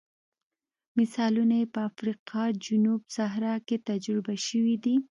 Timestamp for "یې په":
1.61-1.79